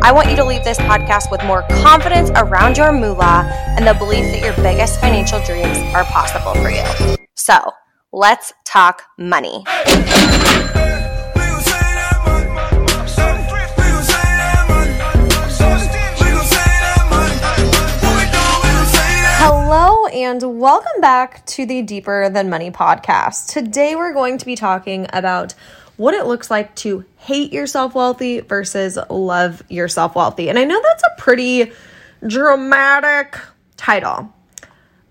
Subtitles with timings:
[0.00, 3.94] I want you to leave this podcast with more confidence around your moolah and the
[3.94, 7.16] belief that your biggest financial dreams are possible for you.
[7.34, 7.72] So,
[8.12, 9.64] let's talk money.
[19.40, 23.48] Hello, and welcome back to the Deeper Than Money podcast.
[23.48, 25.54] Today, we're going to be talking about
[25.98, 30.48] what it looks like to hate yourself wealthy versus love yourself wealthy.
[30.48, 31.72] And I know that's a pretty
[32.26, 33.36] dramatic
[33.76, 34.32] title.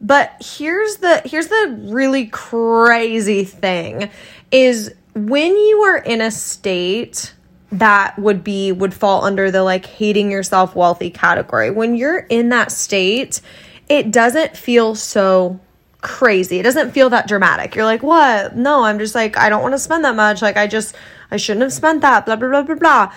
[0.02, 4.10] But here's the here's the really crazy thing
[4.52, 7.34] is when you are in a state
[7.72, 11.70] that would be would fall under the like hating yourself wealthy category.
[11.70, 13.42] When you're in that state,
[13.90, 15.60] it doesn't feel so
[16.08, 16.58] crazy.
[16.58, 17.76] It doesn't feel that dramatic.
[17.76, 18.56] You're like, what?
[18.56, 20.42] No, I'm just like, I don't want to spend that much.
[20.42, 20.96] Like, I just,
[21.30, 23.14] I shouldn't have spent that, blah, blah, blah, blah, blah.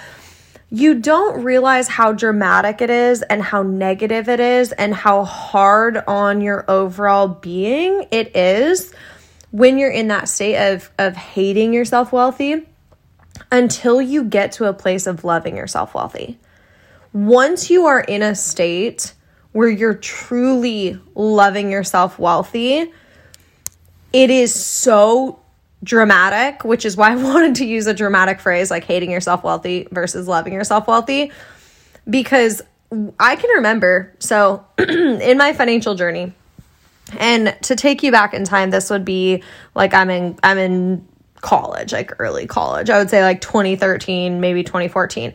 [0.70, 6.02] You don't realize how dramatic it is and how negative it is and how hard
[6.08, 8.92] on your overall being it is
[9.52, 12.66] when you're in that state of, of hating yourself wealthy
[13.52, 16.38] until you get to a place of loving yourself wealthy.
[17.12, 19.14] Once you are in a state
[19.52, 22.92] where you're truly loving yourself wealthy,
[24.12, 25.40] it is so
[25.82, 29.88] dramatic, which is why I wanted to use a dramatic phrase like hating yourself wealthy
[29.90, 31.32] versus loving yourself wealthy.
[32.08, 32.62] Because
[33.18, 36.32] I can remember so in my financial journey
[37.18, 39.42] and to take you back in time this would be
[39.74, 41.06] like I'm in I'm in
[41.40, 45.34] college like early college I would say like 2013 maybe 2014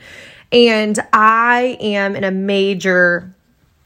[0.51, 3.34] and I am in a major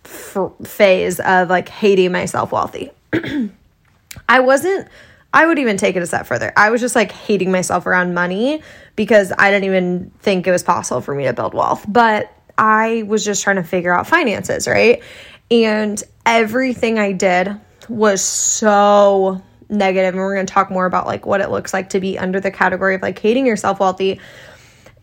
[0.05, 2.91] f- phase of like hating myself wealthy.
[4.29, 4.87] I wasn't
[5.33, 6.51] I would even take it a step further.
[6.57, 8.63] I was just like hating myself around money
[8.95, 11.85] because I didn't even think it was possible for me to build wealth.
[11.87, 15.03] But I was just trying to figure out finances, right?
[15.51, 17.55] And everything I did
[17.87, 20.16] was so negative.
[20.16, 22.39] and we're going to talk more about like what it looks like to be under
[22.39, 24.19] the category of like hating yourself wealthy.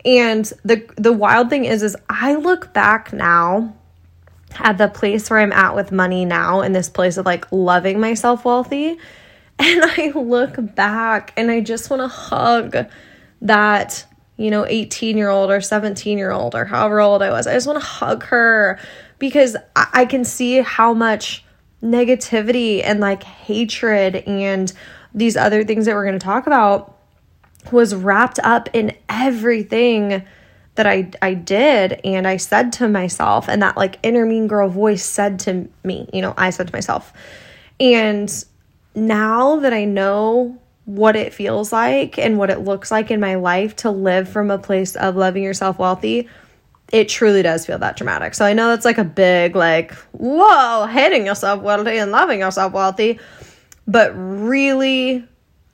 [0.03, 3.76] And the the wild thing is is I look back now
[4.55, 7.99] at the place where I'm at with money now, in this place of like loving
[7.99, 8.97] myself wealthy.
[9.59, 12.77] And I look back and I just want to hug
[13.41, 17.47] that, you know, 18 year old or 17 year old or however old I was.
[17.47, 18.79] I just want to hug her
[19.17, 21.43] because I can see how much
[21.81, 24.71] negativity and like hatred and
[25.15, 26.95] these other things that we're going to talk about
[27.71, 30.23] was wrapped up in everything
[30.77, 34.69] that I I did and I said to myself and that like inner mean girl
[34.69, 37.11] voice said to me, you know, I said to myself.
[37.79, 38.31] And
[38.95, 43.35] now that I know what it feels like and what it looks like in my
[43.35, 46.29] life to live from a place of loving yourself wealthy,
[46.91, 48.33] it truly does feel that dramatic.
[48.35, 52.71] So I know that's like a big like, whoa, hating yourself wealthy and loving yourself
[52.71, 53.19] wealthy.
[53.87, 55.25] But really,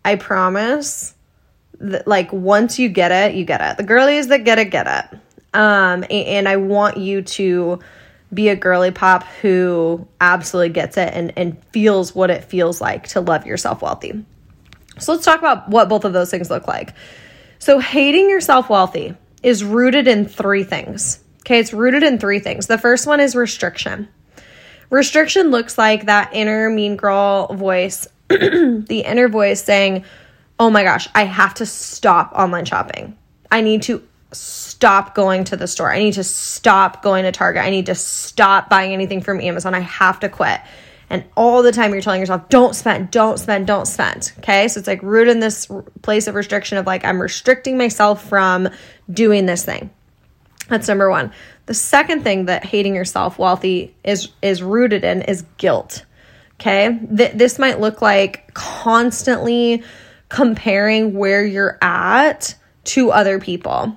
[0.03, 1.13] I promise
[2.05, 3.77] like once you get it, you get it.
[3.77, 5.19] The girlies that get it, get it.
[5.53, 7.79] Um, and, and I want you to
[8.33, 13.07] be a girly pop who absolutely gets it and, and feels what it feels like
[13.09, 14.25] to love yourself wealthy.
[14.99, 16.93] So let's talk about what both of those things look like.
[17.59, 21.23] So, hating yourself wealthy is rooted in three things.
[21.41, 22.67] Okay, it's rooted in three things.
[22.67, 24.07] The first one is restriction.
[24.89, 30.03] Restriction looks like that inner mean girl voice, the inner voice saying,
[30.59, 33.17] oh my gosh, I have to stop online shopping.
[33.51, 35.93] I need to stop going to the store.
[35.93, 37.63] I need to stop going to Target.
[37.63, 39.75] I need to stop buying anything from Amazon.
[39.75, 40.59] I have to quit.
[41.09, 44.31] And all the time you're telling yourself, don't spend, don't spend, don't spend.
[44.39, 44.67] Okay.
[44.67, 45.69] So it's like rooted in this
[46.01, 48.69] place of restriction of like, I'm restricting myself from
[49.11, 49.91] doing this thing.
[50.69, 51.31] That's number one.
[51.65, 56.05] The second thing that hating yourself wealthy is is rooted in is guilt.
[56.55, 56.99] Okay.
[57.15, 59.83] Th- this might look like constantly
[60.33, 63.95] comparing where you're at to other people.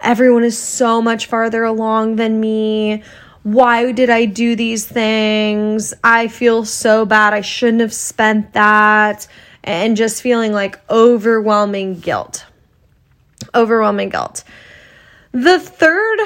[0.00, 3.02] Everyone is so much farther along than me.
[3.42, 5.92] Why did I do these things?
[6.02, 7.34] I feel so bad.
[7.34, 9.28] I shouldn't have spent that.
[9.62, 12.46] And just feeling like overwhelming guilt.
[13.54, 14.44] Overwhelming guilt.
[15.32, 16.18] The third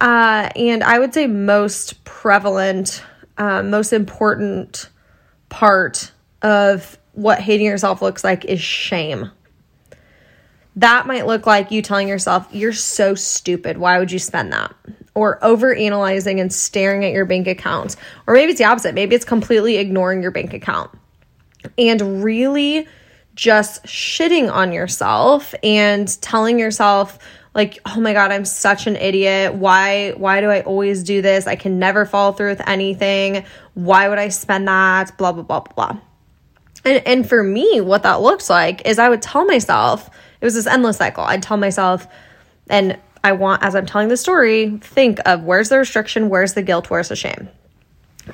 [0.00, 3.02] Uh, and I would say most prevalent,
[3.38, 4.90] uh, most important
[5.48, 6.10] part
[6.42, 9.30] of what hating yourself looks like is shame.
[10.76, 13.78] That might look like you telling yourself, You're so stupid.
[13.78, 14.74] Why would you spend that?
[15.14, 17.96] Or over analyzing and staring at your bank account.
[18.26, 18.94] Or maybe it's the opposite.
[18.94, 20.90] Maybe it's completely ignoring your bank account
[21.78, 22.86] and really
[23.34, 27.18] just shitting on yourself and telling yourself,
[27.54, 31.46] like oh my god i'm such an idiot why why do i always do this
[31.46, 33.44] i can never follow through with anything
[33.74, 36.00] why would i spend that blah blah blah blah blah
[36.84, 40.10] and, and for me what that looks like is i would tell myself
[40.40, 42.06] it was this endless cycle i'd tell myself
[42.68, 46.62] and i want as i'm telling the story think of where's the restriction where's the
[46.62, 47.48] guilt where's the shame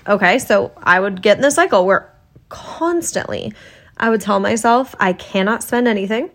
[0.07, 2.13] okay so i would get in the cycle where
[2.49, 3.53] constantly
[3.97, 6.31] i would tell myself i cannot spend anything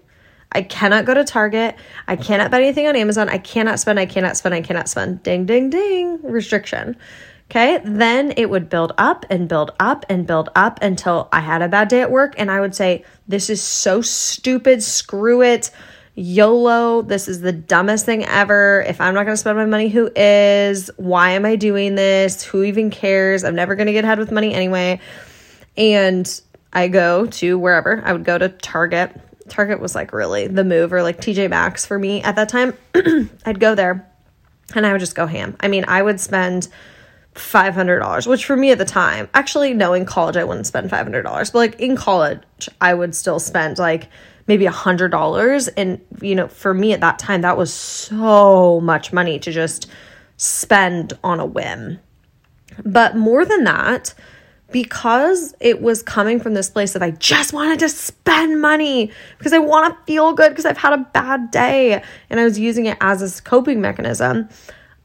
[0.56, 1.76] I cannot go to Target.
[2.08, 3.28] I cannot buy anything on Amazon.
[3.28, 5.22] I cannot spend, I cannot spend, I cannot spend.
[5.22, 6.22] Ding, ding, ding.
[6.24, 6.96] Restriction.
[7.50, 7.80] Okay.
[7.84, 11.68] Then it would build up and build up and build up until I had a
[11.68, 14.82] bad day at work and I would say, This is so stupid.
[14.84, 15.72] Screw it.
[16.16, 17.02] YOLO.
[17.02, 18.84] This is the dumbest thing ever.
[18.88, 20.90] If I'm not to spend my money, who is?
[20.96, 22.42] Why am I doing this?
[22.44, 23.44] Who even cares?
[23.44, 25.02] I'm never to get ahead with money anyway.
[25.76, 28.02] And I go to wherever.
[28.04, 31.86] I would go to Target Target was like really the move, or like TJ Maxx
[31.86, 32.74] for me at that time.
[33.46, 34.10] I'd go there
[34.74, 35.56] and I would just go ham.
[35.60, 36.68] I mean, I would spend
[37.36, 41.24] $500, which for me at the time, actually, no, in college, I wouldn't spend $500,
[41.24, 42.42] but like in college,
[42.82, 44.10] I would still spend like
[44.48, 45.70] maybe a $100.
[45.78, 49.88] And, you know, for me at that time, that was so much money to just
[50.38, 52.00] spend on a whim.
[52.84, 54.14] But more than that,
[54.72, 59.54] because it was coming from this place that I just wanted to spend money because
[59.54, 62.86] I want to feel good because I've had a bad day and I was using
[62.86, 64.50] it as a coping mechanism,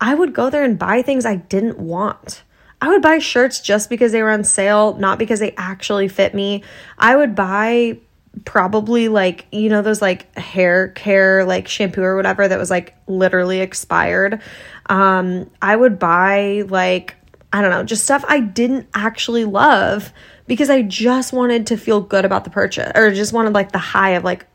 [0.01, 2.43] I would go there and buy things I didn't want.
[2.81, 6.35] I would buy shirts just because they were on sale, not because they actually fit
[6.35, 6.65] me.
[6.99, 7.99] I would buy
[8.45, 12.95] probably like, you know, those like hair care, like shampoo or whatever that was like
[13.07, 14.41] literally expired.
[14.87, 17.17] Um, I would buy like
[17.53, 20.13] I don't know, just stuff I didn't actually love
[20.47, 23.79] because I just wanted to feel good about the purchase or just wanted like the
[23.79, 24.47] high of like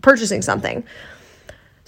[0.00, 0.82] purchasing something.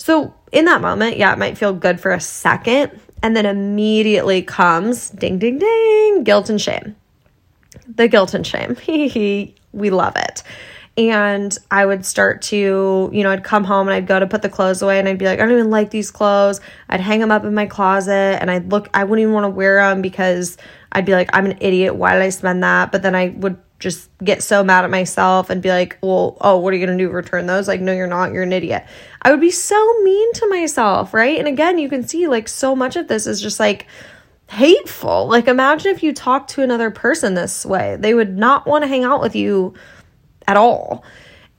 [0.00, 4.40] So in that moment, yeah, it might feel good for a second and then immediately
[4.40, 6.96] comes ding, ding, ding, guilt and shame.
[7.86, 8.76] The guilt and shame.
[9.72, 10.42] we love it
[10.96, 14.42] and I would start to, you know, I'd come home and I'd go to put
[14.42, 16.60] the clothes away and I'd be like, I don't even like these clothes.
[16.88, 19.50] I'd hang them up in my closet and I'd look, I wouldn't even want to
[19.50, 20.56] wear them because
[20.92, 21.94] I'd be like, I'm an idiot.
[21.94, 22.90] Why did I spend that?
[22.90, 26.58] But then I would just get so mad at myself and be like, well, oh,
[26.58, 27.10] what are you going to do?
[27.10, 27.66] Return those?
[27.66, 28.32] Like, no, you're not.
[28.32, 28.86] You're an idiot.
[29.22, 31.38] I would be so mean to myself, right?
[31.38, 33.86] And again, you can see like so much of this is just like,
[34.50, 35.28] hateful.
[35.28, 37.96] Like imagine if you talked to another person this way.
[37.98, 39.74] They would not want to hang out with you
[40.46, 41.04] at all.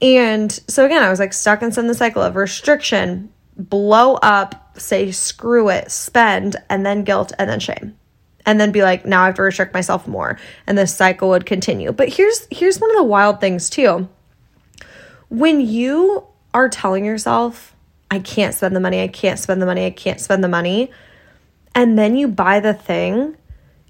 [0.01, 5.11] And so again, I was like stuck in the cycle of restriction, blow up, say
[5.11, 7.97] screw it, spend, and then guilt, and then shame.
[8.45, 10.39] And then be like, now I have to restrict myself more.
[10.67, 11.91] And this cycle would continue.
[11.91, 14.07] But here's here's one of the wild things too.
[15.29, 17.75] When you are telling yourself,
[18.09, 20.91] I can't spend the money, I can't spend the money, I can't spend the money,
[21.73, 23.37] and then you buy the thing,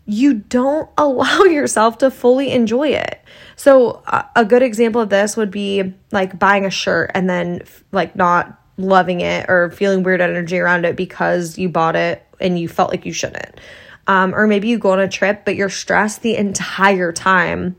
[0.06, 3.20] you don't allow yourself to fully enjoy it.
[3.56, 4.04] So,
[4.36, 8.60] a good example of this would be like buying a shirt and then like not
[8.78, 12.90] loving it or feeling weird energy around it because you bought it and you felt
[12.90, 13.60] like you shouldn't.
[14.12, 17.78] Um, or maybe you go on a trip, but you're stressed the entire time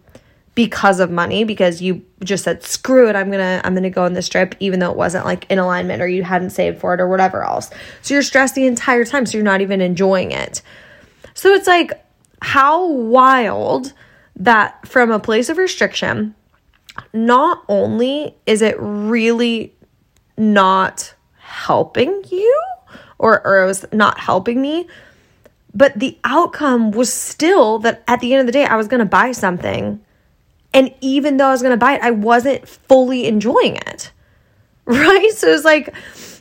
[0.55, 4.13] because of money because you just said screw it i'm gonna i'm gonna go on
[4.13, 7.01] this trip even though it wasn't like in alignment or you hadn't saved for it
[7.01, 7.71] or whatever else.
[8.03, 10.63] So you're stressed the entire time so you're not even enjoying it.
[11.35, 11.93] So it's like
[12.41, 13.93] how wild
[14.37, 16.35] that from a place of restriction,
[17.13, 19.75] not only is it really
[20.37, 22.63] not helping you
[23.19, 24.87] or, or it was not helping me,
[25.75, 29.01] but the outcome was still that at the end of the day, I was going
[29.01, 30.01] to buy something.
[30.75, 34.13] And even though I was going to buy it, I wasn't fully enjoying it.
[34.85, 35.31] Right?
[35.31, 35.95] So it was like,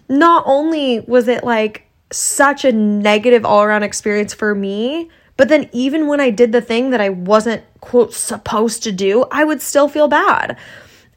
[0.09, 5.69] not only was it like such a negative all around experience for me, but then,
[5.71, 9.59] even when I did the thing that I wasn't, quote, supposed to do, I would
[9.59, 10.55] still feel bad.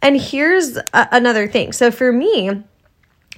[0.00, 1.72] And here's a- another thing.
[1.72, 2.62] So, for me,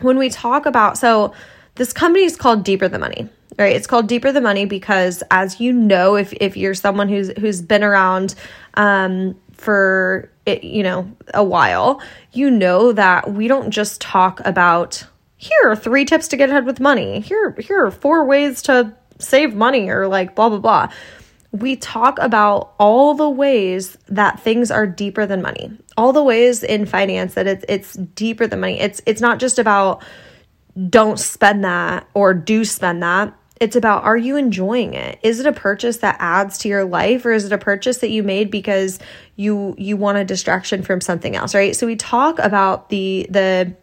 [0.01, 1.33] when we talk about, so
[1.75, 3.75] this company is called Deeper Than Money, right?
[3.75, 7.63] It's called Deeper Than Money because, as you know, if, if you're someone who's, who's
[7.63, 8.35] been around,
[8.75, 12.01] um, for it, you know, a while,
[12.33, 15.05] you know that we don't just talk about
[15.39, 17.21] here are three tips to get ahead with money.
[17.21, 20.89] Here, here are four ways to save money or like blah, blah, blah.
[21.53, 26.63] We talk about all the ways that things are deeper than money, all the ways
[26.63, 28.79] in finance that it's, it's deeper than money.
[28.79, 30.05] It's, it's not just about
[30.91, 35.19] don't spend that or do spend that it's about are you enjoying it?
[35.23, 38.11] Is it a purchase that adds to your life or is it a purchase that
[38.11, 38.99] you made because
[39.37, 41.75] you you want a distraction from something else right?
[41.75, 43.75] So we talk about the the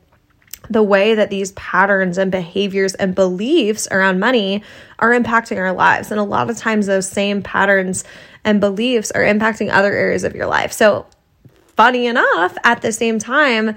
[0.69, 4.63] the way that these patterns and behaviors and beliefs around money
[4.99, 6.09] are impacting our lives.
[6.09, 8.05] And a lot of times those same patterns
[8.45, 10.71] and beliefs are impacting other areas of your life.
[10.71, 11.05] So
[11.75, 13.75] funny enough at the same time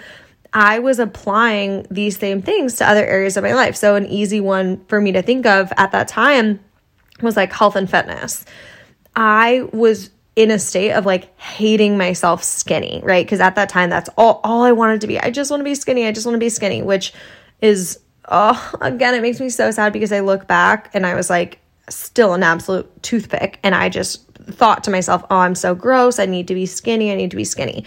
[0.57, 3.77] I was applying these same things to other areas of my life.
[3.77, 6.61] So, an easy one for me to think of at that time
[7.21, 8.47] was like health and fitness.
[9.15, 13.25] I was in a state of like hating myself skinny, right?
[13.25, 15.21] Because at that time, that's all, all I wanted to be.
[15.21, 16.07] I just want to be skinny.
[16.07, 17.13] I just want to be skinny, which
[17.61, 21.29] is, oh, again, it makes me so sad because I look back and I was
[21.29, 21.59] like
[21.91, 23.59] still an absolute toothpick.
[23.63, 26.19] And I just thought to myself, oh, I'm so gross.
[26.19, 27.13] I need to be skinny.
[27.13, 27.85] I need to be skinny.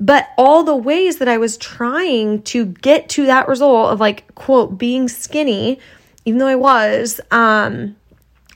[0.00, 4.34] But all the ways that I was trying to get to that result of like,
[4.34, 5.78] quote, being skinny,
[6.24, 7.96] even though I was, um,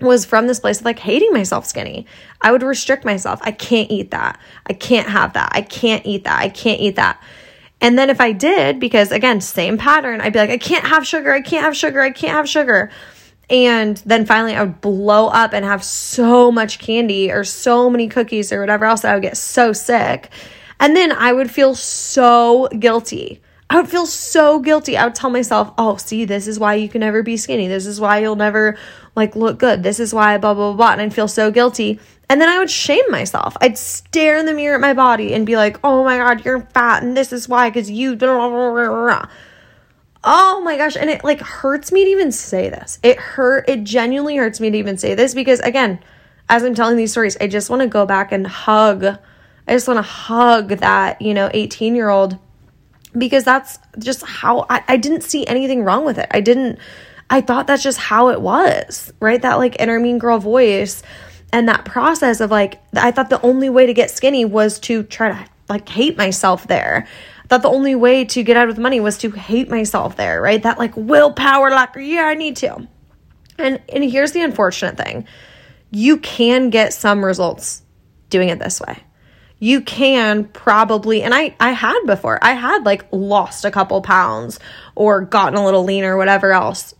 [0.00, 2.06] was from this place of like hating myself skinny.
[2.40, 3.40] I would restrict myself.
[3.42, 4.40] I can't eat that.
[4.66, 5.50] I can't have that.
[5.52, 6.40] I can't eat that.
[6.40, 7.22] I can't eat that.
[7.80, 11.06] And then if I did, because again, same pattern, I'd be like, I can't have
[11.06, 11.32] sugar.
[11.32, 12.00] I can't have sugar.
[12.00, 12.90] I can't have sugar.
[13.50, 18.08] And then finally, I would blow up and have so much candy or so many
[18.08, 20.30] cookies or whatever else I would get so sick.
[20.80, 23.40] And then I would feel so guilty.
[23.70, 24.96] I would feel so guilty.
[24.96, 27.66] I would tell myself, oh, see, this is why you can never be skinny.
[27.66, 28.76] This is why you'll never
[29.16, 29.82] like look good.
[29.82, 30.92] This is why blah, blah, blah, blah.
[30.92, 31.98] And I'd feel so guilty.
[32.28, 33.56] And then I would shame myself.
[33.60, 36.60] I'd stare in the mirror at my body and be like, oh my God, you're
[36.60, 37.02] fat.
[37.02, 38.18] And this is why, because you.
[40.26, 40.96] Oh my gosh.
[40.96, 42.98] And it like hurts me to even say this.
[43.02, 43.68] It hurt.
[43.68, 46.00] It genuinely hurts me to even say this because, again,
[46.48, 49.18] as I'm telling these stories, I just want to go back and hug
[49.66, 52.38] I just want to hug that, you know, 18 year old
[53.16, 56.26] because that's just how I, I didn't see anything wrong with it.
[56.30, 56.78] I didn't,
[57.30, 59.40] I thought that's just how it was, right?
[59.40, 61.02] That like inner mean girl voice
[61.52, 65.02] and that process of like, I thought the only way to get skinny was to
[65.04, 67.06] try to like hate myself there.
[67.44, 70.16] I thought the only way to get out of the money was to hate myself
[70.16, 70.62] there, right?
[70.62, 72.88] That like willpower, like, yeah, I need to.
[73.56, 75.26] And and here's the unfortunate thing.
[75.90, 77.82] You can get some results
[78.30, 79.04] doing it this way
[79.58, 82.38] you can probably and I I had before.
[82.42, 84.58] I had like lost a couple pounds
[84.94, 86.94] or gotten a little leaner or whatever else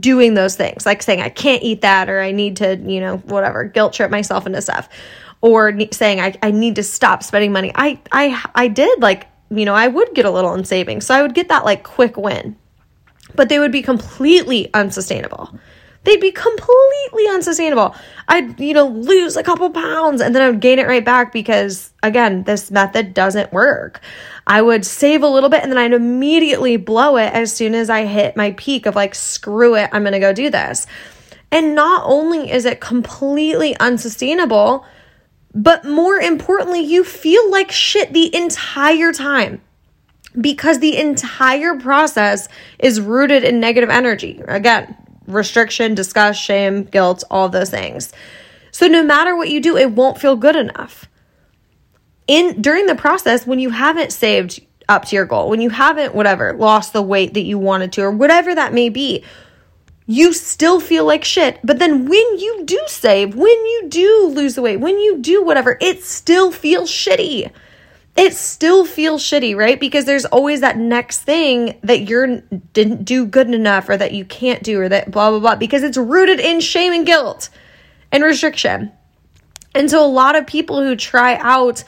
[0.00, 0.86] doing those things.
[0.86, 4.10] Like saying I can't eat that or I need to, you know, whatever, guilt trip
[4.10, 4.88] myself into stuff
[5.40, 7.72] or saying I I need to stop spending money.
[7.74, 11.06] I I I did like, you know, I would get a little in savings.
[11.06, 12.56] So I would get that like quick win.
[13.34, 15.56] But they would be completely unsustainable
[16.04, 17.94] they'd be completely unsustainable.
[18.28, 21.32] I'd, you know, lose a couple pounds and then I would gain it right back
[21.32, 24.00] because, again, this method doesn't work.
[24.46, 27.90] I would save a little bit and then I'd immediately blow it as soon as
[27.90, 30.86] I hit my peak of like, screw it, I'm gonna go do this.
[31.50, 34.84] And not only is it completely unsustainable,
[35.54, 39.62] but more importantly, you feel like shit the entire time
[40.38, 44.42] because the entire process is rooted in negative energy.
[44.46, 44.94] Again,
[45.28, 48.12] restriction, disgust, shame, guilt, all those things.
[48.70, 51.06] So no matter what you do, it won't feel good enough.
[52.26, 56.14] In during the process when you haven't saved up to your goal, when you haven't
[56.14, 59.24] whatever, lost the weight that you wanted to or whatever that may be,
[60.06, 61.58] you still feel like shit.
[61.62, 65.42] But then when you do save, when you do lose the weight, when you do
[65.42, 67.50] whatever, it still feels shitty
[68.18, 69.78] it still feels shitty, right?
[69.78, 72.40] Because there's always that next thing that you're
[72.72, 75.84] didn't do good enough or that you can't do or that blah blah blah because
[75.84, 77.48] it's rooted in shame and guilt
[78.10, 78.90] and restriction.
[79.72, 81.84] And so a lot of people who try out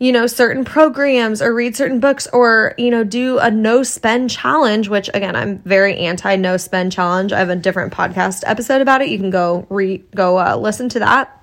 [0.00, 4.30] you know certain programs or read certain books or you know do a no spend
[4.30, 7.32] challenge which again I'm very anti no spend challenge.
[7.32, 9.10] I have a different podcast episode about it.
[9.10, 11.37] You can go re go uh, listen to that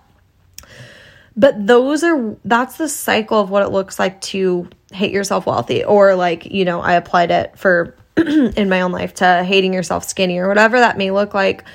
[1.37, 5.83] but those are that's the cycle of what it looks like to hate yourself wealthy
[5.83, 10.05] or like, you know, I applied it for in my own life to hating yourself
[10.05, 11.65] skinny or whatever that may look like.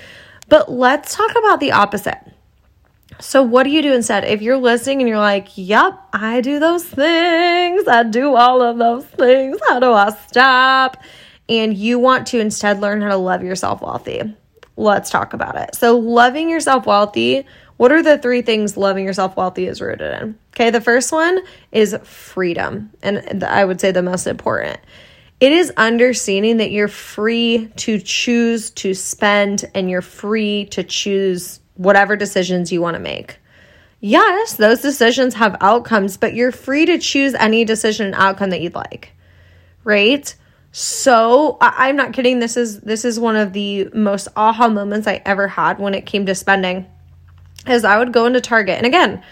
[0.49, 2.19] But let's talk about the opposite.
[3.21, 4.25] So, what do you do instead?
[4.25, 8.79] If you're listening and you're like, yep, I do those things, I do all of
[8.79, 10.97] those things, how do I stop?
[11.49, 14.23] And you want to instead learn how to love yourself wealthy.
[14.77, 15.75] Let's talk about it.
[15.75, 17.45] So, loving yourself wealthy
[17.81, 20.39] what are the three things loving yourself wealthy is rooted in?
[20.53, 21.39] Okay, the first one
[21.73, 22.91] is freedom.
[23.03, 24.79] And I would say the most important.
[25.41, 31.61] It is understanding that you're free to choose to spend and you're free to choose
[31.77, 33.39] whatever decisions you want to make.
[34.01, 38.61] Yes, those decisions have outcomes, but you're free to choose any decision and outcome that
[38.61, 39.13] you'd like.
[39.85, 40.35] Right?
[40.71, 42.41] So, I- I'm not kidding.
[42.41, 46.05] This is this is one of the most aha moments I ever had when it
[46.05, 46.85] came to spending.
[47.67, 48.79] Is I would go into Target.
[48.79, 49.23] And again,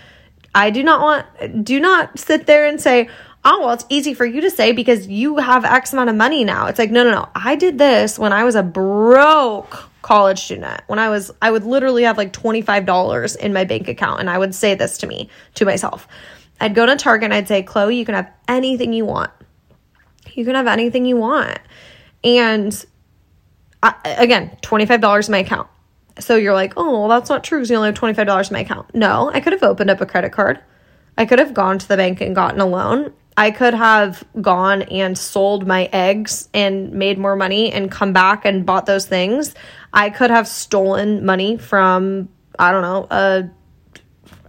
[0.55, 3.09] I do not want do not sit there and say,
[3.45, 6.45] oh, well, it's easy for you to say because you have X amount of money
[6.45, 6.67] now.
[6.67, 7.29] It's like, no, no, no.
[7.35, 10.83] I did this when I was a broke college student.
[10.87, 14.21] When I was, I would literally have like $25 in my bank account.
[14.21, 16.09] And I would say this to me, to myself.
[16.61, 19.31] I'd go to Target and I'd say, Chloe, you can have anything you want.
[20.33, 21.59] You can have anything you want.
[22.25, 22.85] And
[23.83, 25.69] I, again, $25 in my account.
[26.21, 28.61] So you're like, oh, well, that's not true because you only have $25 in my
[28.61, 28.95] account.
[28.95, 30.61] No, I could have opened up a credit card.
[31.17, 33.13] I could have gone to the bank and gotten a loan.
[33.37, 38.45] I could have gone and sold my eggs and made more money and come back
[38.45, 39.55] and bought those things.
[39.93, 43.51] I could have stolen money from, I don't know, a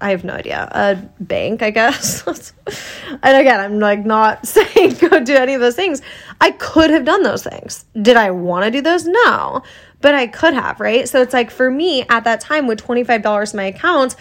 [0.01, 0.67] I have no idea.
[0.71, 2.25] A bank, I guess.
[3.23, 6.01] and again, I'm like not saying go do any of those things.
[6.39, 7.85] I could have done those things.
[8.01, 9.05] Did I want to do those?
[9.05, 9.63] No.
[10.01, 11.07] But I could have, right?
[11.09, 14.15] So it's like for me at that time with $25 in my account,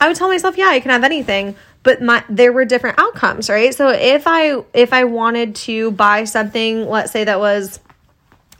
[0.00, 3.48] I would tell myself, yeah, I can have anything but my there were different outcomes
[3.48, 3.72] right?
[3.72, 7.78] So if i if i wanted to buy something let's say that was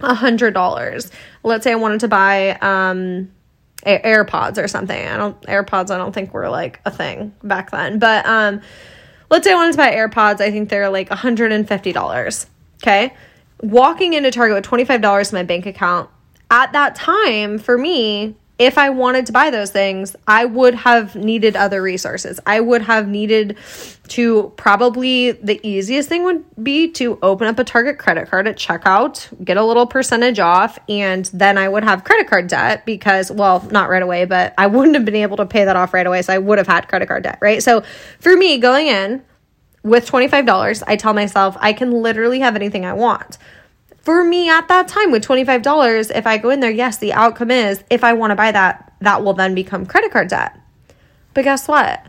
[0.00, 1.10] a hundred dollars
[1.42, 3.30] let's say i wanted to buy um
[3.84, 5.06] airpods or something.
[5.06, 8.60] I don't airpods i don't think were like a thing back then but um
[9.30, 12.46] let's say i wanted to buy airpods i think they're like $150
[12.82, 13.14] okay?
[13.62, 16.10] Walking into target with $25 in my bank account
[16.50, 21.16] at that time for me if I wanted to buy those things, I would have
[21.16, 22.38] needed other resources.
[22.46, 23.56] I would have needed
[24.08, 28.56] to probably the easiest thing would be to open up a Target credit card at
[28.56, 33.32] checkout, get a little percentage off, and then I would have credit card debt because,
[33.32, 36.06] well, not right away, but I wouldn't have been able to pay that off right
[36.06, 36.22] away.
[36.22, 37.60] So I would have had credit card debt, right?
[37.60, 37.82] So
[38.20, 39.24] for me, going in
[39.82, 43.38] with $25, I tell myself I can literally have anything I want
[44.04, 47.50] for me at that time with $25, if I go in there, yes, the outcome
[47.50, 50.58] is if I want to buy that, that will then become credit card debt.
[51.32, 52.06] But guess what?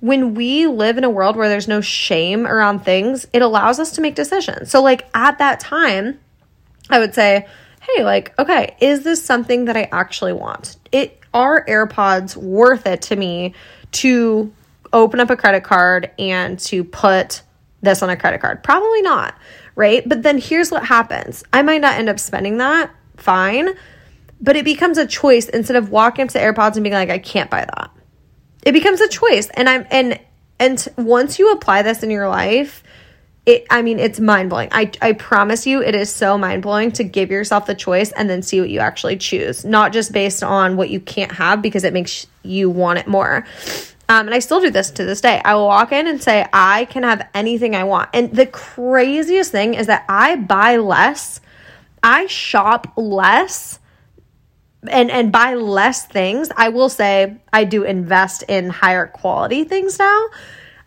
[0.00, 3.92] When we live in a world where there's no shame around things, it allows us
[3.92, 4.70] to make decisions.
[4.70, 6.20] So, like at that time,
[6.88, 7.46] I would say,
[7.82, 10.76] hey, like, okay, is this something that I actually want?
[10.92, 13.54] It are AirPods worth it to me
[13.92, 14.52] to
[14.92, 17.42] open up a credit card and to put
[17.82, 18.62] this on a credit card?
[18.62, 19.34] Probably not
[19.80, 20.06] right?
[20.06, 23.70] But then here's what happens I might not end up spending that, fine,
[24.38, 27.18] but it becomes a choice instead of walking up to AirPods and being like, I
[27.18, 27.90] can't buy that.
[28.62, 29.48] It becomes a choice.
[29.54, 30.20] And I'm, and,
[30.58, 32.82] and once you apply this in your life,
[33.46, 34.68] it, I mean, it's mind blowing.
[34.70, 38.28] I, I promise you, it is so mind blowing to give yourself the choice and
[38.28, 41.84] then see what you actually choose, not just based on what you can't have because
[41.84, 43.46] it makes you want it more.
[44.10, 45.40] Um, and I still do this to this day.
[45.44, 48.10] I will walk in and say, I can have anything I want.
[48.12, 51.40] And the craziest thing is that I buy less,
[52.02, 53.78] I shop less
[54.88, 56.50] and and buy less things.
[56.56, 60.26] I will say I do invest in higher quality things now.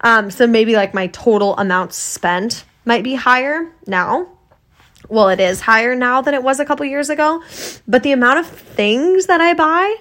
[0.02, 4.28] Um, so maybe like my total amount spent might be higher now.
[5.08, 7.42] Well, it is higher now than it was a couple years ago,
[7.88, 9.96] but the amount of things that I buy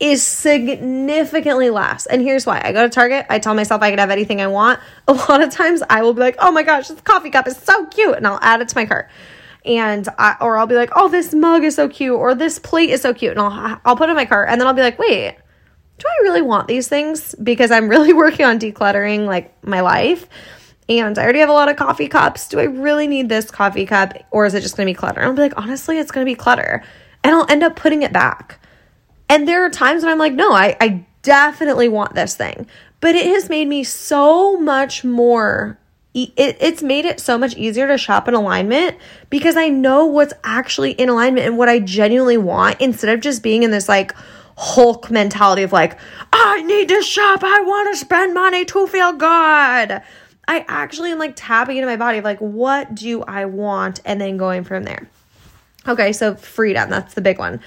[0.00, 2.06] is significantly less.
[2.06, 2.60] And here's why.
[2.62, 4.78] I go to Target, I tell myself I can have anything I want.
[5.08, 7.56] A lot of times I will be like, "Oh my gosh, this coffee cup is
[7.56, 9.08] so cute." And I'll add it to my cart.
[9.64, 12.90] And I, or I'll be like, "Oh, this mug is so cute," or "This plate
[12.90, 14.82] is so cute." And I'll I'll put it in my cart and then I'll be
[14.82, 15.36] like, "Wait,
[15.98, 20.28] do I really want these things?" Because I'm really working on decluttering like my life.
[20.88, 22.48] And I already have a lot of coffee cups.
[22.48, 25.20] Do I really need this coffee cup or is it just to be clutter?
[25.20, 26.84] And I'll be like, "Honestly, it's to be clutter."
[27.24, 28.60] And I'll end up putting it back
[29.28, 32.66] and there are times when I'm like, no, I, I definitely want this thing.
[33.00, 35.78] But it has made me so much more
[36.14, 38.96] it, it's made it so much easier to shop in alignment
[39.30, 43.42] because I know what's actually in alignment and what I genuinely want instead of just
[43.42, 44.14] being in this like
[44.56, 45.98] Hulk mentality of like,
[46.32, 50.02] I need to shop, I want to spend money to feel good.
[50.48, 54.00] I actually am like tapping into my body of like, what do I want?
[54.04, 55.08] And then going from there.
[55.86, 57.60] Okay, so freedom, that's the big one.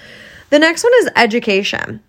[0.52, 2.02] The next one is education.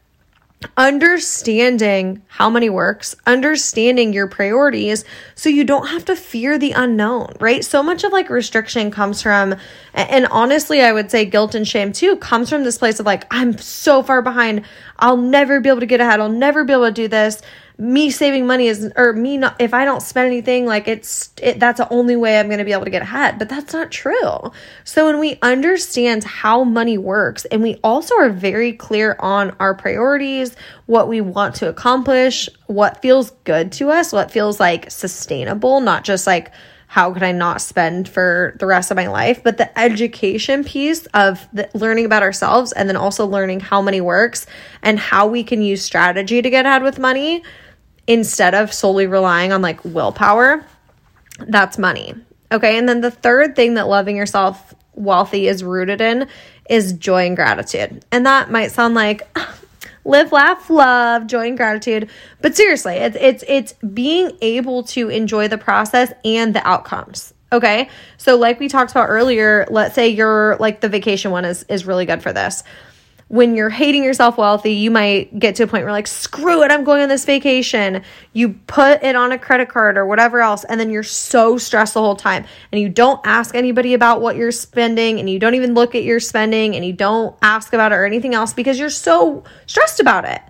[0.76, 7.36] Understanding how money works, understanding your priorities so you don't have to fear the unknown,
[7.40, 7.64] right?
[7.64, 9.56] So much of like restriction comes from,
[9.94, 13.26] and honestly, I would say guilt and shame too comes from this place of like,
[13.32, 14.66] I'm so far behind.
[15.00, 16.20] I'll never be able to get ahead.
[16.20, 17.42] I'll never be able to do this.
[17.78, 21.60] Me saving money is or me not if I don't spend anything like it's it,
[21.60, 23.92] that's the only way I'm going to be able to get ahead but that's not
[23.92, 24.52] true.
[24.84, 29.74] So when we understand how money works and we also are very clear on our
[29.74, 30.56] priorities,
[30.86, 36.04] what we want to accomplish, what feels good to us, what feels like sustainable, not
[36.04, 36.52] just like
[36.94, 39.42] how could I not spend for the rest of my life?
[39.42, 44.00] But the education piece of the, learning about ourselves and then also learning how money
[44.00, 44.46] works
[44.84, 47.42] and how we can use strategy to get ahead with money
[48.08, 50.66] instead of solely relying on like willpower.
[51.40, 52.16] That's money.
[52.52, 52.78] Okay.
[52.78, 56.28] And then the third thing that loving yourself wealthy is rooted in
[56.70, 58.06] is joy and gratitude.
[58.12, 59.22] And that might sound like,
[60.06, 62.10] live, laugh, love, joy and gratitude.
[62.42, 67.34] But seriously, it's it's it's being able to enjoy the process and the outcomes.
[67.52, 67.90] Okay?
[68.18, 71.86] So like we talked about earlier, let's say you're like the vacation one is is
[71.86, 72.64] really good for this
[73.34, 76.70] when you're hating yourself wealthy, you might get to a point where like, screw it,
[76.70, 78.04] I'm going on this vacation.
[78.32, 81.96] You put it on a credit card or whatever else, and then you're so stressed
[81.96, 82.46] the whole time.
[82.72, 86.04] And you don't ask anybody about what you're spending, and you don't even look at
[86.04, 90.00] your spending, and you don't ask about it or anything else because you're so stressed
[90.00, 90.44] about it.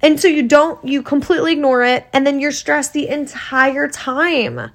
[0.00, 4.70] And so you don't, you completely ignore it, and then you're stressed the entire time.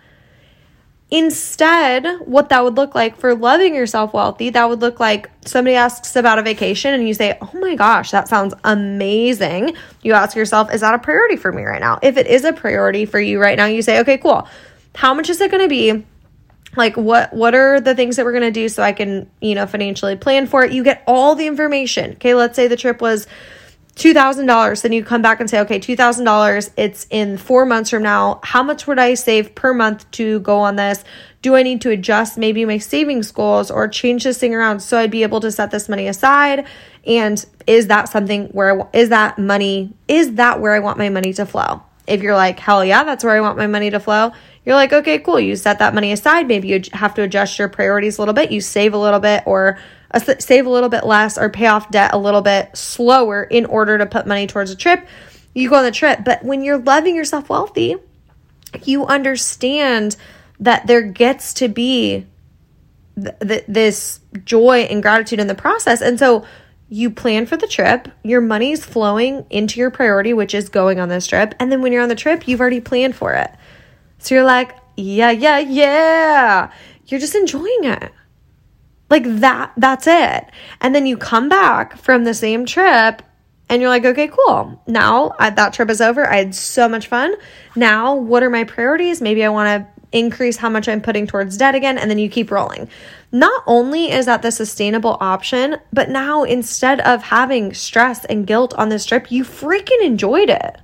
[1.12, 5.76] Instead, what that would look like for loving yourself wealthy, that would look like somebody
[5.76, 9.76] asks about a vacation and you say, Oh my gosh, that sounds amazing.
[10.04, 11.98] You ask yourself, Is that a priority for me right now?
[12.04, 14.48] If it is a priority for you right now, you say, Okay, cool.
[14.94, 16.06] How much is it going to be?
[16.76, 19.56] Like what what are the things that we're going to do so I can, you
[19.56, 20.72] know, financially plan for it?
[20.72, 22.12] You get all the information.
[22.14, 23.26] Okay, let's say the trip was
[24.00, 24.82] $2,000.
[24.82, 26.70] Then you come back and say, okay, $2,000.
[26.78, 28.40] It's in four months from now.
[28.44, 31.04] How much would I save per month to go on this?
[31.42, 34.98] Do I need to adjust maybe my savings goals or change this thing around so
[34.98, 36.66] I'd be able to set this money aside?
[37.06, 41.34] And is that something where, is that money, is that where I want my money
[41.34, 41.84] to flow?
[42.08, 44.32] If you're like, hell yeah, that's where I want my money to flow,
[44.70, 45.40] you're like, okay, cool.
[45.40, 46.48] You set that money aside.
[46.48, 48.52] Maybe you have to adjust your priorities a little bit.
[48.52, 49.80] You save a little bit or
[50.12, 53.66] uh, save a little bit less or pay off debt a little bit slower in
[53.66, 55.08] order to put money towards a trip,
[55.56, 56.20] you go on the trip.
[56.24, 57.96] But when you're loving yourself wealthy,
[58.84, 60.16] you understand
[60.60, 62.28] that there gets to be
[63.20, 66.00] th- th- this joy and gratitude in the process.
[66.00, 66.46] And so
[66.90, 71.10] you plan for the trip, your money's flowing into your priority, which is going on
[71.10, 71.56] this trip.
[71.60, 73.50] And then when you're on the trip, you've already planned for it.
[74.20, 76.72] So you're like, yeah, yeah, yeah.
[77.08, 78.12] You're just enjoying it.
[79.10, 80.46] Like that, that's it.
[80.82, 83.24] And then you come back from the same trip
[83.70, 84.82] and you're like, okay, cool.
[84.88, 86.30] Now I, that trip is over.
[86.30, 87.36] I had so much fun.
[87.76, 89.22] Now, what are my priorities?
[89.22, 91.98] Maybe I want to increase how much I'm putting towards debt again.
[91.98, 92.90] And then you keep rolling.
[93.32, 98.74] Not only is that the sustainable option, but now instead of having stress and guilt
[98.76, 100.82] on this trip, you freaking enjoyed it.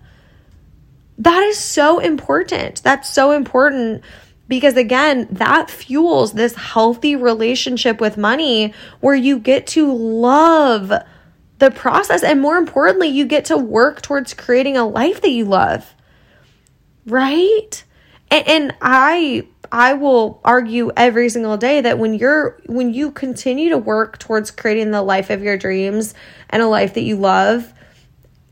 [1.17, 2.83] That is so important.
[2.83, 4.03] That's so important
[4.47, 10.91] because again, that fuels this healthy relationship with money where you get to love
[11.59, 12.23] the process.
[12.23, 15.95] And more importantly, you get to work towards creating a life that you love.
[17.05, 17.83] Right?
[18.29, 23.69] And, and I I will argue every single day that when you're when you continue
[23.69, 26.13] to work towards creating the life of your dreams
[26.49, 27.73] and a life that you love,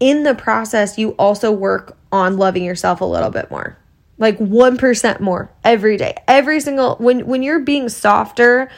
[0.03, 3.77] in the process you also work on loving yourself a little bit more.
[4.17, 6.15] Like 1% more every day.
[6.27, 8.69] Every single when when you're being softer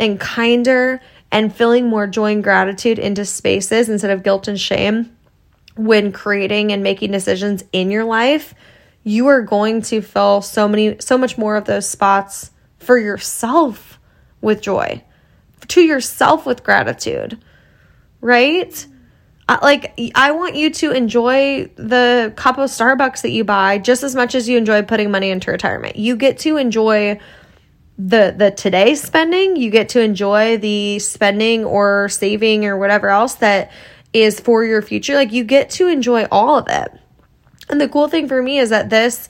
[0.00, 5.16] and kinder and feeling more joy and gratitude into spaces instead of guilt and shame
[5.76, 8.52] when creating and making decisions in your life
[9.04, 13.98] you are going to fill so many so much more of those spots for yourself
[14.40, 15.02] with joy
[15.66, 17.42] to yourself with gratitude
[18.20, 18.86] right
[19.48, 24.14] like I want you to enjoy the cup of Starbucks that you buy just as
[24.14, 25.96] much as you enjoy putting money into retirement.
[25.96, 27.20] You get to enjoy
[27.98, 33.34] the the today spending, you get to enjoy the spending or saving or whatever else
[33.36, 33.70] that
[34.12, 35.14] is for your future.
[35.14, 36.92] Like you get to enjoy all of it.
[37.68, 39.28] And the cool thing for me is that this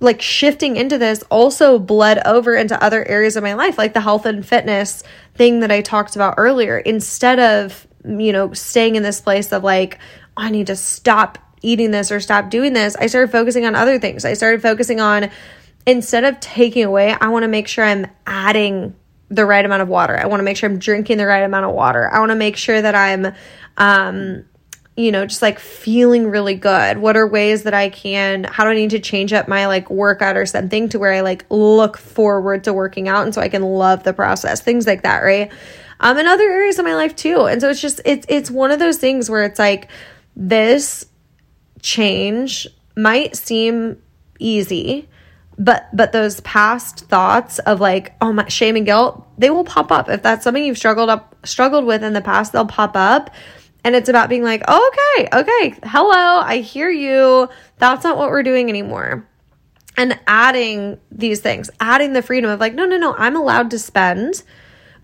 [0.00, 4.00] like shifting into this also bled over into other areas of my life like the
[4.00, 5.02] health and fitness
[5.34, 9.64] thing that I talked about earlier instead of you know, staying in this place of
[9.64, 9.98] like,
[10.36, 13.98] I need to stop eating this or stop doing this, I started focusing on other
[13.98, 14.24] things.
[14.24, 15.30] I started focusing on
[15.86, 18.94] instead of taking away, I want to make sure I'm adding
[19.30, 20.16] the right amount of water.
[20.16, 22.08] I want to make sure I'm drinking the right amount of water.
[22.12, 23.32] I want to make sure that I'm
[23.76, 24.44] um
[24.96, 26.98] you know, just like feeling really good.
[26.98, 29.90] What are ways that I can, how do I need to change up my like
[29.90, 33.48] workout or something to where I like look forward to working out and so I
[33.48, 35.50] can love the process, things like that, right?
[36.00, 37.46] Um, in other areas of my life too.
[37.46, 39.88] And so it's just it's it's one of those things where it's like
[40.36, 41.06] this
[41.82, 44.00] change might seem
[44.38, 45.08] easy,
[45.58, 49.92] but but those past thoughts of like oh my shame and guilt they will pop
[49.92, 50.08] up.
[50.08, 53.30] If that's something you've struggled up struggled with in the past they'll pop up.
[53.86, 57.48] And it's about being like okay okay hello i hear you.
[57.78, 59.28] That's not what we're doing anymore.
[59.96, 63.78] And adding these things adding the freedom of like no no no i'm allowed to
[63.78, 64.42] spend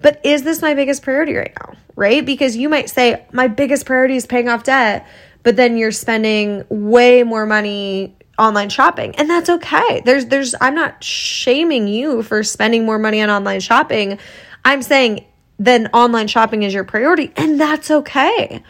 [0.01, 1.75] but is this my biggest priority right now?
[1.97, 2.25] Right?
[2.25, 5.07] Because you might say my biggest priority is paying off debt
[5.43, 9.15] but then you're spending way more money online shopping.
[9.17, 10.03] And that's okay.
[10.05, 14.19] There's there's i'm not shaming you for spending more money on online shopping.
[14.65, 15.27] I'm saying
[15.59, 18.63] then online shopping is your priority and that's okay.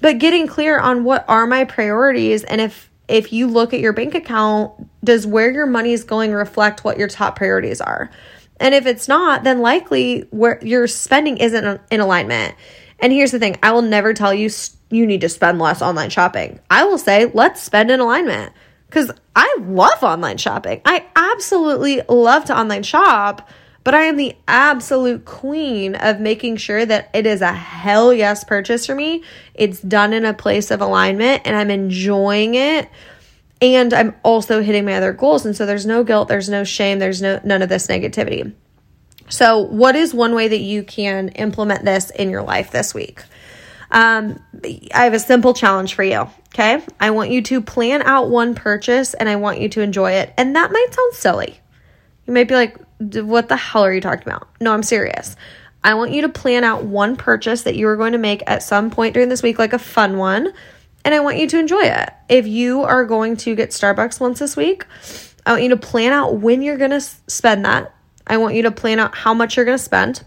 [0.00, 3.92] But getting clear on what are my priorities and if if you look at your
[3.92, 4.72] bank account
[5.04, 8.10] does where your money is going reflect what your top priorities are
[8.60, 12.54] and if it's not then likely where your spending isn't in alignment
[12.98, 14.50] and here's the thing i will never tell you
[14.90, 18.52] you need to spend less online shopping i will say let's spend in alignment
[18.86, 20.80] because I love online shopping.
[20.84, 23.48] I absolutely love to online shop,
[23.84, 28.44] but I am the absolute queen of making sure that it is a hell yes
[28.44, 29.22] purchase for me.
[29.54, 32.88] It's done in a place of alignment and I'm enjoying it.
[33.60, 35.46] And I'm also hitting my other goals.
[35.46, 38.52] And so there's no guilt, there's no shame, there's no none of this negativity.
[39.28, 43.22] So, what is one way that you can implement this in your life this week?
[43.90, 44.40] Um,
[44.94, 46.28] I have a simple challenge for you.
[46.54, 46.82] Okay.
[46.98, 50.32] I want you to plan out one purchase and I want you to enjoy it.
[50.36, 51.60] And that might sound silly.
[52.26, 54.48] You might be like, what the hell are you talking about?
[54.60, 55.36] No, I'm serious.
[55.84, 58.62] I want you to plan out one purchase that you are going to make at
[58.62, 60.52] some point during this week, like a fun one,
[61.06, 62.12] and I want you to enjoy it.
[62.28, 64.84] If you are going to get Starbucks once this week,
[65.46, 67.94] I want you to plan out when you're going to spend that.
[68.26, 70.24] I want you to plan out how much you're going to spend.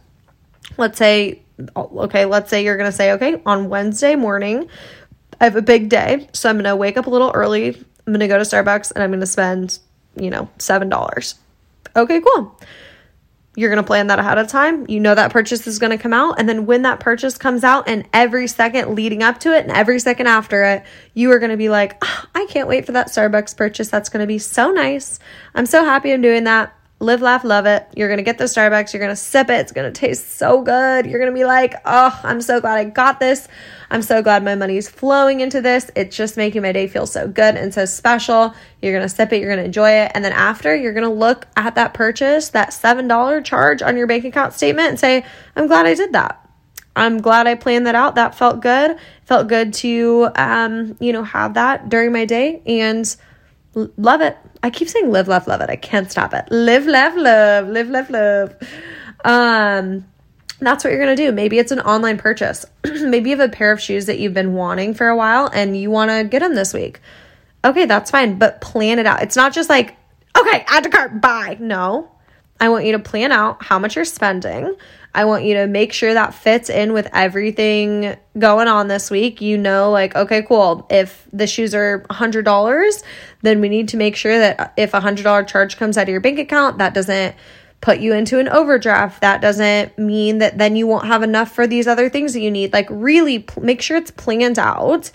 [0.77, 1.41] Let's say
[1.75, 4.69] oh, okay, let's say you're going to say, okay, on Wednesday morning,
[5.41, 6.29] I have a big day.
[6.31, 7.75] So I'm going to wake up a little early.
[7.75, 9.79] I'm going to go to Starbucks and I'm going to spend,
[10.15, 11.33] you know, $7.
[11.97, 12.57] Okay, cool.
[13.55, 14.85] You're going to plan that ahead of time.
[14.87, 16.39] You know that purchase is going to come out.
[16.39, 19.75] And then when that purchase comes out, and every second leading up to it and
[19.75, 20.83] every second after it,
[21.13, 23.89] you are going to be like, oh, I can't wait for that Starbucks purchase.
[23.89, 25.19] That's going to be so nice.
[25.55, 27.87] I'm so happy I'm doing that live, laugh, love it.
[27.95, 28.93] You're going to get the Starbucks.
[28.93, 29.59] You're going to sip it.
[29.61, 31.05] It's going to taste so good.
[31.05, 33.47] You're going to be like, oh, I'm so glad I got this.
[33.89, 35.89] I'm so glad my money's flowing into this.
[35.95, 38.53] It's just making my day feel so good and so special.
[38.81, 39.39] You're going to sip it.
[39.39, 40.11] You're going to enjoy it.
[40.13, 44.05] And then after, you're going to look at that purchase, that $7 charge on your
[44.05, 46.45] bank account statement and say, I'm glad I did that.
[46.95, 48.15] I'm glad I planned that out.
[48.15, 48.97] That felt good.
[49.23, 53.15] Felt good to, um, you know, have that during my day and
[53.73, 54.37] love it.
[54.61, 55.69] I keep saying live, love, love it.
[55.69, 56.45] I can't stop it.
[56.51, 58.55] Live, love, love, live, love, love.
[59.23, 60.05] Um,
[60.59, 61.31] that's what you're going to do.
[61.31, 62.65] Maybe it's an online purchase.
[62.83, 65.77] Maybe you have a pair of shoes that you've been wanting for a while and
[65.77, 66.99] you want to get them this week.
[67.63, 69.21] Okay, that's fine, but plan it out.
[69.21, 69.95] It's not just like,
[70.37, 71.57] okay, add to cart, buy.
[71.59, 72.11] No.
[72.61, 74.75] I want you to plan out how much you're spending.
[75.15, 79.41] I want you to make sure that fits in with everything going on this week.
[79.41, 80.85] You know, like, okay, cool.
[80.89, 83.03] If the shoes are $100,
[83.41, 86.19] then we need to make sure that if a $100 charge comes out of your
[86.19, 87.35] bank account, that doesn't
[87.81, 89.21] put you into an overdraft.
[89.21, 92.51] That doesn't mean that then you won't have enough for these other things that you
[92.51, 92.73] need.
[92.73, 95.11] Like, really make sure it's planned out,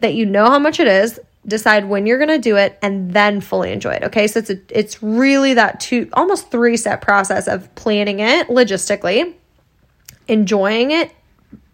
[0.00, 3.40] that you know how much it is, decide when you're to do it and then
[3.40, 7.48] fully enjoy it okay so it's a, it's really that two almost three step process
[7.48, 9.32] of planning it logistically
[10.26, 11.10] enjoying it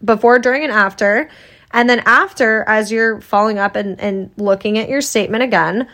[0.03, 1.29] before during and after
[1.75, 5.87] and then after as you're following up and, and looking at your statement again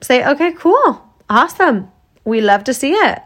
[0.00, 1.90] say okay cool awesome
[2.24, 3.18] we love to see it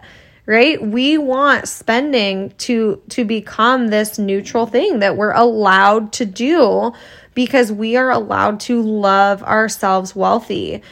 [0.46, 6.92] right we want spending to to become this neutral thing that we're allowed to do
[7.34, 10.82] because we are allowed to love ourselves wealthy.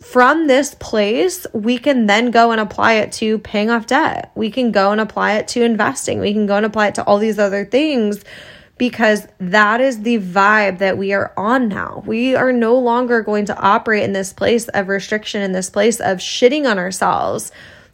[0.00, 4.30] From this place, we can then go and apply it to paying off debt.
[4.34, 6.20] We can go and apply it to investing.
[6.20, 8.22] We can go and apply it to all these other things
[8.76, 12.02] because that is the vibe that we are on now.
[12.06, 16.00] We are no longer going to operate in this place of restriction, in this place
[16.00, 17.52] of shitting on ourselves.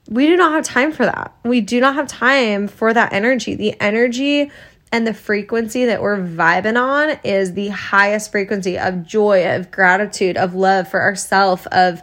[0.09, 1.35] We do not have time for that.
[1.45, 3.55] We do not have time for that energy.
[3.55, 4.51] The energy
[4.91, 10.37] and the frequency that we're vibing on is the highest frequency of joy, of gratitude,
[10.37, 12.03] of love for ourselves, of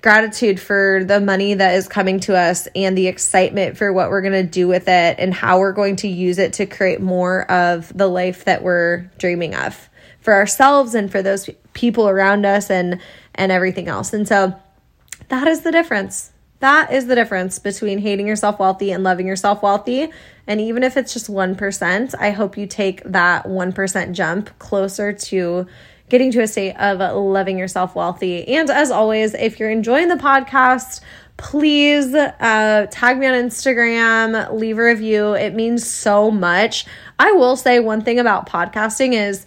[0.00, 4.22] gratitude for the money that is coming to us and the excitement for what we're
[4.22, 7.50] going to do with it and how we're going to use it to create more
[7.50, 9.88] of the life that we're dreaming of
[10.20, 13.00] for ourselves and for those people around us and
[13.34, 14.12] and everything else.
[14.12, 14.54] And so
[15.28, 16.32] that is the difference.
[16.60, 20.10] That is the difference between hating yourself wealthy and loving yourself wealthy.
[20.46, 25.66] And even if it's just 1%, I hope you take that 1% jump closer to
[26.08, 28.46] getting to a state of loving yourself wealthy.
[28.48, 31.00] And as always, if you're enjoying the podcast,
[31.36, 35.34] please uh, tag me on Instagram, leave a review.
[35.34, 36.86] It means so much.
[37.18, 39.46] I will say one thing about podcasting is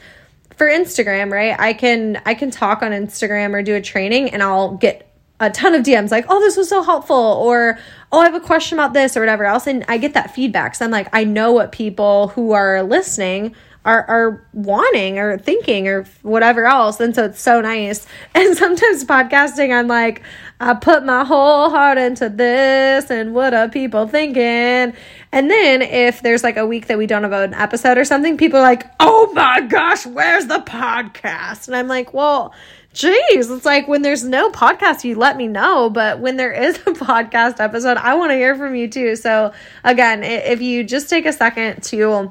[0.56, 1.56] for Instagram, right?
[1.60, 5.08] I can I can talk on Instagram or do a training and I'll get
[5.40, 7.80] a ton of DMs like, "Oh, this was so helpful," or
[8.12, 10.76] "Oh, I have a question about this," or whatever else, and I get that feedback.
[10.76, 15.88] So I'm like, I know what people who are listening are are wanting or thinking
[15.88, 18.06] or whatever else, and so it's so nice.
[18.36, 20.22] And sometimes podcasting, I'm like,
[20.60, 24.94] I put my whole heart into this, and what are people thinking?
[25.32, 28.38] And then if there's like a week that we don't have an episode or something,
[28.38, 32.54] people are like, "Oh my gosh, where's the podcast?" And I'm like, well
[32.94, 35.90] Jeez, it's like when there's no podcast, you let me know.
[35.90, 39.16] But when there is a podcast episode, I want to hear from you too.
[39.16, 39.54] So,
[39.86, 42.30] again, if you just take a second to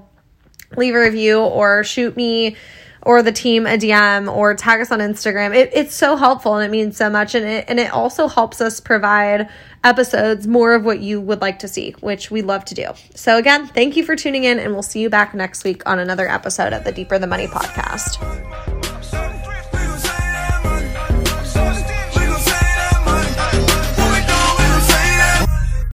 [0.77, 2.57] leave a review or shoot me
[3.03, 6.67] or the team a DM or tag us on Instagram, it, it's so helpful and
[6.67, 7.35] it means so much.
[7.35, 9.49] And it, and it also helps us provide
[9.83, 12.89] episodes more of what you would like to see, which we love to do.
[13.15, 15.99] So, again, thank you for tuning in, and we'll see you back next week on
[15.99, 18.90] another episode of the Deeper the Money podcast.